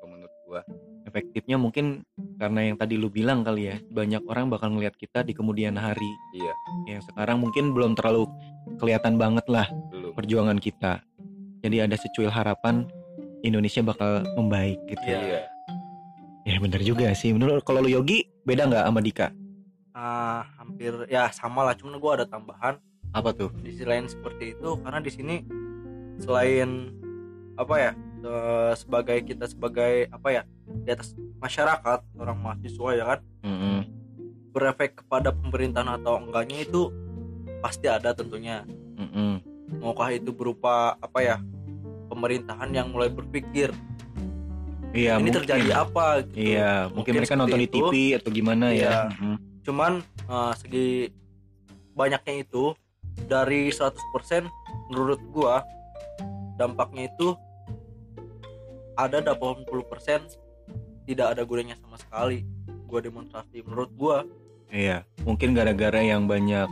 [0.00, 0.60] kalau menurut gua
[1.08, 2.04] Efektifnya mungkin
[2.36, 6.12] karena yang tadi lu bilang kali ya banyak orang bakal ngelihat kita di kemudian hari.
[6.36, 6.52] iya
[6.84, 8.28] Yang sekarang mungkin belum terlalu
[8.76, 11.00] kelihatan banget lah belum perjuangan kita.
[11.64, 12.84] Jadi ada secuil harapan
[13.40, 15.00] Indonesia bakal membaik gitu.
[15.08, 15.48] iya
[16.44, 17.32] Ya bener juga sih.
[17.32, 19.32] Menurut kalau lu Yogi beda nggak sama Dika?
[19.96, 22.76] Ah, hampir ya sama lah cuman gua ada tambahan
[23.10, 23.50] Apa tuh?
[23.58, 25.36] di sisi lain seperti itu karena di sini
[26.18, 26.92] selain
[27.54, 30.42] apa ya eh, sebagai kita sebagai apa ya
[30.78, 33.78] di atas masyarakat orang mahasiswa ya kan Mm-mm.
[34.50, 36.90] berefek kepada pemerintahan atau enggaknya itu
[37.58, 38.62] pasti ada tentunya
[38.94, 39.42] Mm-mm.
[39.76, 41.36] maukah itu berupa apa ya
[42.06, 43.70] pemerintahan yang mulai berpikir
[44.88, 45.36] Iya ini mungkin.
[45.44, 46.48] terjadi apa gitu.
[46.48, 47.68] Iya mungkin, mereka seperti nonton di.
[47.68, 48.82] TV atau gimana Iya.
[48.82, 49.00] ya.
[49.10, 49.36] Mm-mm.
[49.60, 49.92] cuman
[50.26, 50.88] eh, segi
[51.92, 52.72] banyaknya itu
[53.26, 54.46] dari 100%
[54.92, 55.66] menurut gua
[56.54, 57.34] dampaknya itu
[58.94, 59.66] ada 80%
[61.08, 62.46] tidak ada gunanya sama sekali
[62.86, 64.22] gua demonstrasi menurut gua
[64.68, 65.04] Iya.
[65.24, 66.68] Mungkin gara-gara yang banyak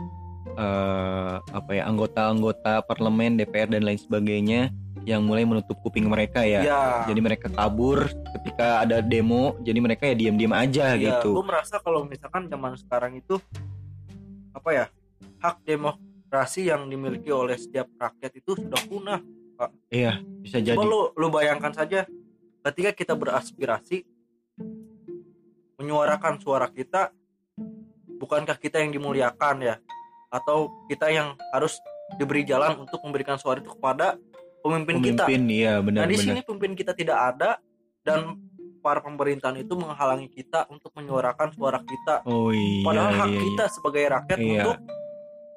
[0.57, 4.69] eh, apa ya anggota-anggota parlemen, DPR dan lain sebagainya
[5.07, 6.61] yang mulai menutup kuping mereka ya.
[6.63, 9.55] ya Jadi mereka kabur ketika ada demo.
[9.63, 11.37] Jadi mereka ya diam-diam aja ya, gitu.
[11.37, 13.39] gua merasa kalau misalkan zaman sekarang itu
[14.53, 14.85] apa ya
[15.37, 15.61] hak
[16.27, 19.23] demokrasi yang dimiliki oleh setiap rakyat itu sudah punah
[19.89, 20.77] Iya, bisa jadi.
[20.77, 22.05] Coba lu lu bayangkan saja
[22.61, 24.05] ketika kita beraspirasi
[25.81, 27.09] menyuarakan suara kita
[28.21, 29.75] bukankah kita yang dimuliakan ya
[30.29, 31.81] atau kita yang harus
[32.21, 34.13] diberi jalan untuk memberikan suara itu kepada
[34.61, 35.25] pemimpin, kita.
[35.25, 37.57] Pemimpin, iya Nah, di sini pemimpin kita tidak ada
[38.05, 38.37] dan
[38.85, 42.21] para pemerintahan itu menghalangi kita untuk menyuarakan suara kita.
[42.29, 42.85] Oh iya.
[42.85, 44.53] Padahal hak iya, kita sebagai rakyat Iya.
[44.61, 44.77] untuk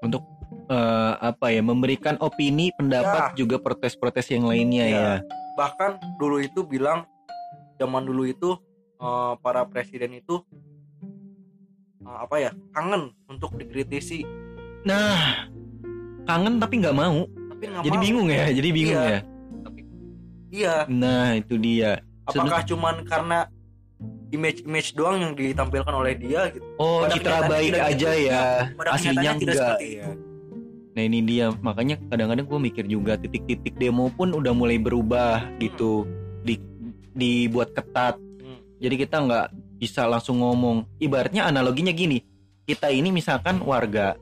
[0.00, 0.22] untuk
[0.70, 4.96] eh, apa ya memberikan opini, pendapat juga protes-protes yang lainnya Iya.
[4.96, 5.14] ya.
[5.52, 7.04] bahkan dulu itu bilang
[7.76, 8.54] zaman dulu itu
[8.96, 10.40] eh, para presiden itu
[12.00, 14.24] eh, apa ya kangen untuk dikritisi
[14.80, 15.44] Nah,
[16.24, 17.28] kangen tapi nggak mau.
[17.50, 18.02] tapi nggak Jadi mau.
[18.02, 19.10] bingung ya, jadi bingung Iya.
[19.10, 19.20] ya.
[19.60, 19.80] tapi
[20.50, 21.92] iya Nah, itu dia.
[22.24, 23.38] apakah cuman karena
[24.30, 28.24] image-image doang yang ditampilkan oleh dia gitu Oh, Pada citra baik aja gitu.
[28.24, 28.70] ya.
[28.72, 29.66] Pada Aslinya kenyataannya tidak enggak.
[29.68, 30.04] seperti Iya.
[30.06, 30.29] itu.
[30.90, 31.54] Nah, ini dia.
[31.54, 36.06] Makanya kadang-kadang gue mikir juga titik-titik demo pun udah mulai berubah gitu.
[36.42, 36.58] Di
[37.14, 38.18] dibuat ketat.
[38.18, 38.58] Hmm.
[38.78, 39.46] Jadi kita nggak
[39.78, 40.86] bisa langsung ngomong.
[40.98, 42.22] Ibaratnya analoginya gini.
[42.66, 44.14] Kita ini misalkan warga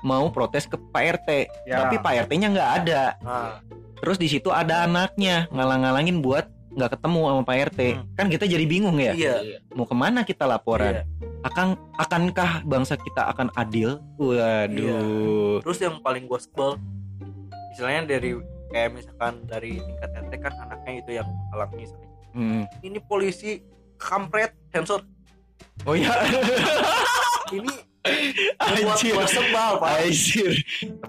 [0.00, 1.28] mau protes ke Pak RT,
[1.68, 1.84] Ya.
[1.84, 3.02] tapi Pak RT-nya nggak ada.
[4.00, 7.80] Terus di situ ada anaknya ngalang-ngalangin buat nggak ketemu sama Pak RT.
[7.98, 8.04] Hmm.
[8.16, 9.12] Kan kita jadi bingung ya.
[9.12, 9.36] iya,
[9.74, 11.02] Mau ke mana kita laporan?
[11.02, 11.29] iya.
[11.40, 13.96] Akan akankah bangsa kita akan adil?
[14.14, 15.60] Waduh.
[15.60, 16.76] terus yang paling gue sebel
[17.70, 18.36] istilahnya dari
[18.68, 22.62] kayak misalkan dari tingkat RT kan anaknya itu yang menghalangi misalnya Hmm.
[22.80, 23.58] ini polisi
[23.96, 25.02] kampret sensor
[25.82, 26.06] Oh ya.
[27.50, 27.66] ini
[28.56, 29.12] membuat Anjir.
[29.12, 30.52] gua sebal pak Anjir.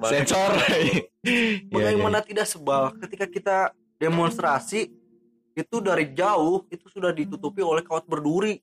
[0.02, 0.52] Sensor.
[0.66, 1.06] gitu.
[1.22, 3.58] Iya, bagaimana tidak sebal ketika kita
[3.96, 4.90] demonstrasi
[5.52, 8.58] itu dari jauh itu sudah ditutupi oleh kawat berduri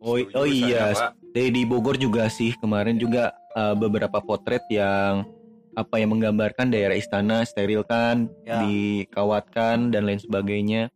[0.00, 0.96] Oh, oh iya,
[1.36, 5.28] di, Bogor juga sih kemarin juga uh, beberapa potret yang
[5.76, 8.64] apa yang menggambarkan daerah istana steril kan, Ya.
[8.64, 10.88] dikawatkan dan lain sebagainya.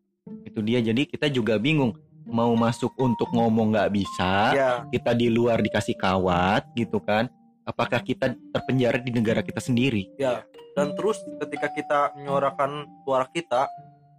[0.48, 0.80] Itu dia.
[0.80, 6.00] Jadi kita juga bingung mau masuk untuk ngomong nggak bisa, ya kita di luar dikasih
[6.00, 7.28] kawat gitu kan.
[7.68, 10.08] Apakah kita terpenjara di negara kita sendiri?
[10.16, 13.70] ya dan terus ketika kita menyuarakan suara kita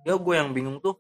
[0.08, 0.95] ya gue yang bingung tuh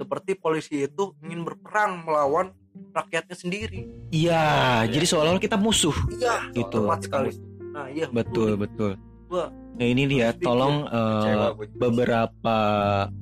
[0.00, 2.56] seperti polisi itu ingin berperang melawan
[2.92, 4.44] rakyatnya sendiri Iya,
[4.86, 5.96] jadi seolah-olah kita musuh.
[6.10, 6.78] iya Gitu.
[6.78, 7.30] tepat sekali
[7.72, 9.00] nah iya Betul, betul.
[9.26, 11.56] Gua- Nah ini dia, Sedikit tolong juga.
[11.80, 12.56] beberapa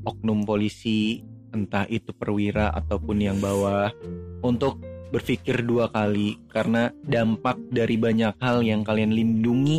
[0.03, 3.95] oknum polisi, entah itu perwira ataupun yang bawah,
[4.41, 9.79] untuk berpikir dua kali karena dampak dari banyak hal yang kalian lindungi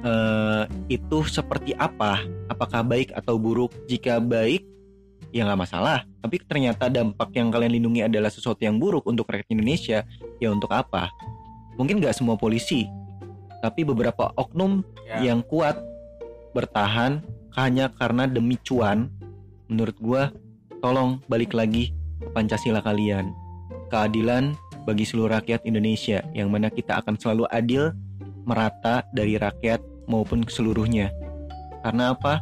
[0.00, 2.16] eh, itu seperti apa?
[2.48, 3.74] Apakah baik atau buruk?
[3.84, 4.62] Jika baik,
[5.32, 6.04] ya nggak masalah.
[6.24, 10.04] Tapi ternyata dampak yang kalian lindungi adalah sesuatu yang buruk untuk rakyat Indonesia,
[10.40, 11.08] ya untuk apa?
[11.78, 12.88] Mungkin nggak semua polisi,
[13.62, 15.32] tapi beberapa oknum Ya.
[15.32, 15.80] yang kuat
[16.52, 17.24] bertahan
[17.56, 19.08] hanya karena demi cuan.
[19.72, 20.22] Menurut gua,
[20.84, 23.32] tolong balik lagi ke Pancasila kalian.
[23.88, 24.52] Keadilan
[24.84, 27.92] bagi seluruh rakyat Indonesia yang mana kita akan selalu adil,
[28.44, 31.12] merata dari rakyat maupun seluruhnya.
[31.84, 32.40] Karena apa?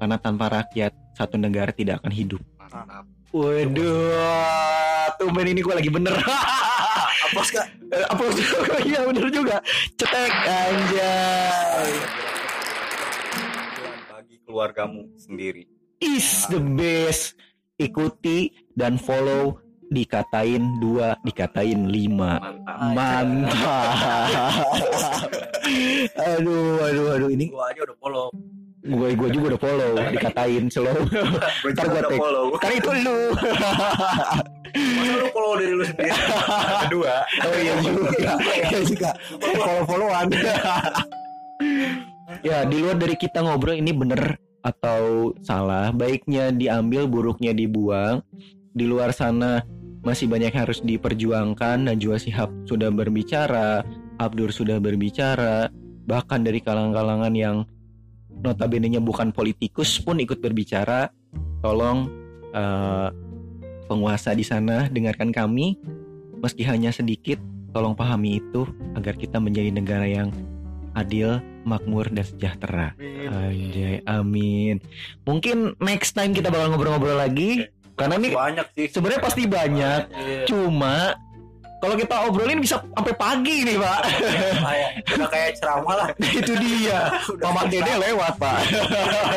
[0.00, 2.38] Karena tanpa rakyat satu negara tidak akan hidup.
[2.62, 3.02] Mantap.
[3.34, 6.14] Waduh, tumben ini gua lagi bener.
[7.28, 9.56] Aplos kak Eh, Aplaus juga, iya bener juga.
[9.96, 11.92] Cetek anjay.
[14.12, 15.64] Bagi keluargamu sendiri
[16.04, 17.34] is the best.
[17.78, 22.42] Ikuti dan follow dikatain dua, dikatain lima.
[22.66, 24.66] mantap Mantap.
[26.34, 27.30] aduh, aduh, aduh.
[27.30, 28.26] Ini gue aja udah follow
[28.88, 30.96] gue gue juga udah follow, dikatain slow.
[31.04, 32.18] gue Ntar udah tag.
[32.18, 33.18] follow Kan itu lu.
[34.68, 36.12] masa lu follow diri lu sendiri
[36.88, 38.32] kedua Oh iya juga.
[38.68, 39.10] Iya juga.
[39.40, 40.26] Follow followan.
[42.44, 48.20] ya di luar dari kita ngobrol ini bener atau salah, baiknya diambil, buruknya dibuang.
[48.74, 49.64] Di luar sana
[50.04, 53.82] masih banyak yang harus diperjuangkan dan juga Sihab sudah berbicara,
[54.20, 55.66] Abdur sudah berbicara,
[56.06, 57.56] bahkan dari kalangan-kalangan yang
[58.42, 61.10] notabene-nya bukan politikus pun ikut berbicara.
[61.62, 62.06] Tolong
[62.54, 63.08] eh,
[63.88, 65.80] penguasa di sana dengarkan kami
[66.38, 67.40] meski hanya sedikit,
[67.74, 70.30] tolong pahami itu agar kita menjadi negara yang
[70.94, 72.94] adil, makmur dan sejahtera.
[72.98, 74.82] Anjay, amin.
[75.26, 80.00] Mungkin next time kita bakal ngobrol-ngobrol lagi karena ini banyak sih sebenarnya pasti banyak.
[80.14, 80.44] Iya.
[80.46, 81.18] Cuma
[81.78, 84.00] kalau kita obrolin bisa sampai pagi nih, Pak.
[84.66, 86.08] kayak udah kayak ceramah lah
[86.42, 87.14] itu dia.
[87.44, 88.60] Mama Dede lewat, Pak.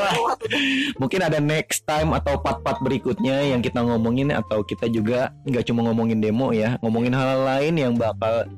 [1.02, 5.86] Mungkin ada next time atau part-part berikutnya yang kita ngomongin atau kita juga nggak cuma
[5.86, 8.50] ngomongin demo ya, ngomongin hal lain yang bakal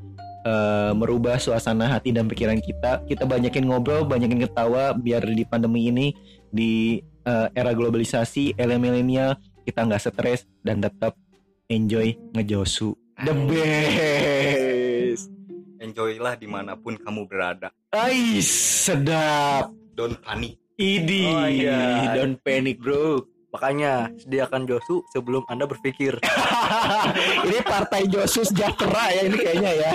[0.47, 3.03] eh, merubah suasana hati dan pikiran kita.
[3.03, 6.15] Kita banyakin ngobrol, banyakin ketawa biar di pandemi ini
[6.47, 11.15] di eh, era globalisasi, era milenial kita nggak stres dan tetap
[11.71, 13.02] enjoy ngejosu.
[13.15, 15.29] The best.
[15.77, 18.47] enjoylah di mana pun kamu berada Ais,
[18.81, 19.69] sedap.
[19.93, 22.15] don't panik Idi, Oh, iya.
[22.15, 23.21] don't panic bro.
[23.53, 26.17] makanya sediakan Josu sebelum anda berpikir
[27.45, 29.91] ini partai Josu sejahtera ya ini kayaknya ya.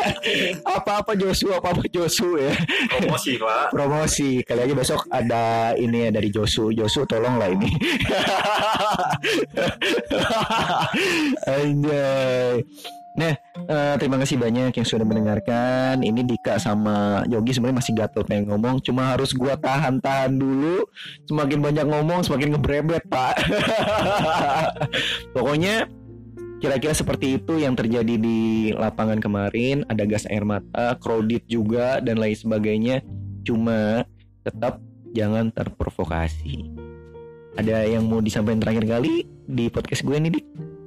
[0.62, 2.54] Apa-apa Josu, apa-apa Josu ya.
[2.86, 4.30] promosi pak Promosi.
[4.42, 6.70] Kali aja besok ada ini ya dari Josu.
[6.70, 7.66] Josu tolonglah ini.
[11.48, 12.62] Anjay.
[13.18, 13.34] Nah,
[13.66, 16.06] eh, terima kasih banyak yang sudah mendengarkan.
[16.06, 20.86] Ini Dika sama Yogi sebenarnya masih gatel pengen ngomong, cuma harus gua tahan-tahan dulu.
[21.26, 23.42] Semakin banyak ngomong, semakin ngebrebet, Pak.
[25.34, 25.90] Pokoknya
[26.62, 29.82] kira-kira seperti itu yang terjadi di lapangan kemarin.
[29.90, 33.02] Ada gas air mata, krodit juga dan lain sebagainya.
[33.42, 34.06] Cuma
[34.46, 34.78] tetap
[35.10, 36.70] jangan terprovokasi.
[37.58, 40.77] Ada yang mau disampaikan terakhir kali di podcast gue nih, Dik?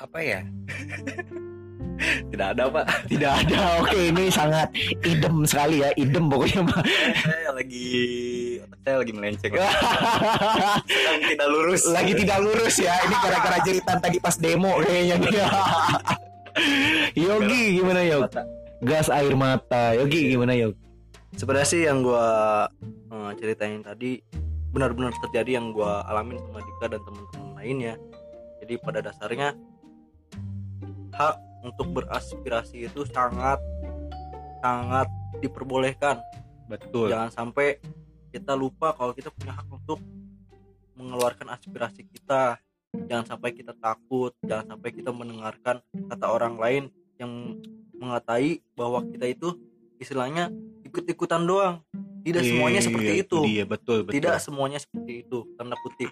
[0.00, 0.40] Apa ya
[2.28, 3.80] tidak ada pak Tidak ada.
[3.80, 4.68] Oke, ini sangat
[5.00, 6.60] idem sekali ya, idem pokoknya.
[6.68, 6.84] Pak.
[7.24, 7.88] saya lagi
[8.84, 9.52] saya lagi melenceng
[10.92, 13.00] Sedang tidak lurus Lagi tidak lurus ya.
[13.00, 15.16] Ini gara-gara jeritan tadi pas demo kayaknya.
[17.16, 18.28] Yogi gimana Yog?
[18.84, 19.96] Gas air mata.
[19.96, 20.76] Yogi gimana Yog?
[21.36, 22.26] sebenarnya sih yang gua
[23.12, 24.24] eh, ceritain tadi
[24.72, 27.94] benar-benar terjadi yang gua alamin sama Dika dan teman-teman lainnya
[28.64, 29.52] jadi pada dasarnya
[31.16, 33.58] hak untuk beraspirasi itu sangat
[34.60, 35.08] sangat
[35.40, 36.20] diperbolehkan.
[36.66, 37.14] Betul.
[37.14, 37.78] jangan sampai
[38.34, 40.02] kita lupa kalau kita punya hak untuk
[40.98, 42.58] mengeluarkan aspirasi kita.
[42.96, 46.84] Jangan sampai kita takut jangan sampai kita mendengarkan kata orang lain
[47.20, 47.60] yang
[47.96, 49.56] mengatai bahwa kita itu
[50.00, 50.52] istilahnya
[50.84, 51.80] ikut-ikutan doang.
[52.26, 53.38] Tidak semuanya seperti Iya, itu.
[53.46, 54.14] Dia betul betul.
[54.18, 56.10] tidak semuanya seperti itu tanda kutip.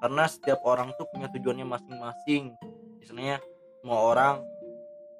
[0.00, 2.56] Karena setiap orang tuh punya tujuannya masing-masing.
[3.00, 3.44] Misalnya
[3.84, 4.34] semua orang.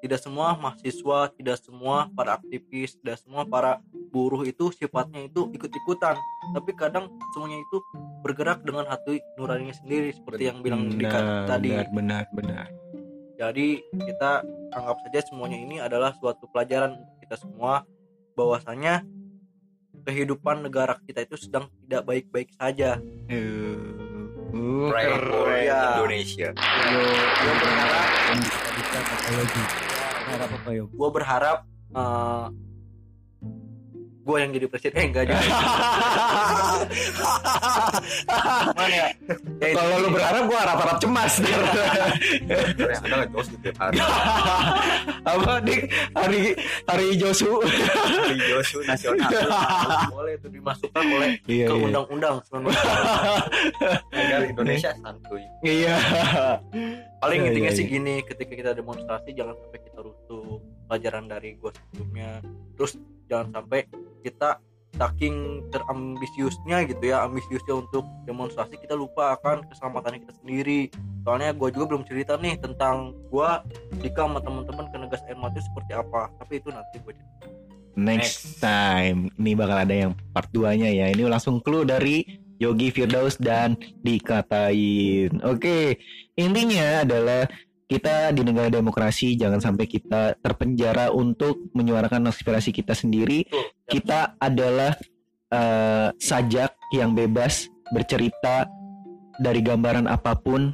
[0.01, 6.17] Tidak semua mahasiswa tidak semua para aktivis tidak semua para buruh itu sifatnya itu ikut-ikutan.
[6.53, 7.77] Tapi kadang semuanya itu
[8.25, 11.69] bergerak dengan hati nuraninya sendiri seperti yang bilang Benar, tadi.
[11.73, 12.67] benar benar benar.
[13.37, 14.41] Jadi kita
[14.73, 17.85] anggap saja semuanya ini adalah suatu pelajaran untuk kita semua
[18.33, 19.05] bahwasanya
[20.05, 23.01] kehidupan negara kita itu sedang tidak baik-baik saja.
[23.25, 23.94] Uh,
[24.55, 25.99] For ya.
[25.99, 28.07] Indonesia gue berharap
[28.71, 29.63] bisa kata Yogi
[30.31, 31.57] harap apa Yogi gue berharap
[34.25, 35.45] gue yang jadi presiden eh enggak jadi
[38.75, 39.07] mana ya?
[39.61, 41.33] Ya, kalau lu berharap gua harap-harap cemas.
[41.41, 43.97] Karena ada nggak jauh gitu hari.
[45.25, 45.81] Apa dik?
[46.13, 46.41] Hari
[46.85, 47.61] hari Josu.
[47.63, 49.29] Hari Josu nasional.
[50.11, 51.85] Boleh itu dimasukkan oleh iya ke iya.
[51.85, 52.35] undang-undang.
[54.13, 55.43] Agar Indonesia santuy.
[55.63, 55.95] Iya.
[57.21, 57.93] Paling Iya, intinya iya, sih iya.
[57.97, 62.41] gini ketika kita demonstrasi jangan sampai kita rusuh pelajaran dari gue sebelumnya.
[62.77, 62.93] Terus
[63.29, 63.85] jangan sampai
[64.25, 64.59] kita
[64.95, 70.87] saking terambisiusnya gitu ya ambisiusnya untuk demonstrasi kita lupa akan keselamatan kita sendiri.
[71.27, 73.49] Soalnya gue juga belum cerita nih tentang gue
[73.99, 77.45] Dika sama teman-teman ke Negas Air Mati seperti apa tapi itu nanti gue cerita.
[77.95, 81.11] Next time ini bakal ada yang part 2 nya ya.
[81.11, 82.23] Ini langsung clue dari
[82.55, 85.99] Yogi Firdaus dan dikatain oke
[86.39, 87.43] intinya adalah
[87.85, 93.65] kita di negara demokrasi jangan sampai kita terpenjara untuk menyuarakan aspirasi kita sendiri Betul.
[93.89, 94.97] kita adalah
[95.53, 98.65] eh, sajak yang bebas bercerita
[99.37, 100.73] dari gambaran apa pun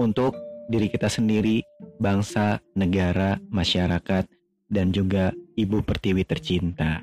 [0.00, 0.34] untuk
[0.70, 1.66] diri kita sendiri,
[1.98, 4.24] bangsa, negara, masyarakat,
[4.70, 7.02] dan juga ibu pertiwi tercinta.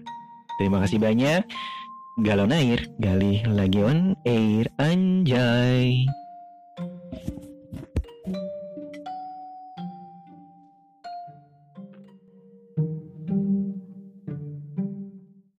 [0.58, 1.44] Terima kasih banyak.
[2.24, 6.10] Galon Air, gali lagi on air anjay.